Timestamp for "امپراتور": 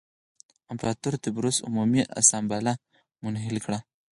0.71-1.13